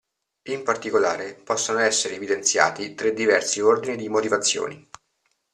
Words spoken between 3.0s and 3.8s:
diversi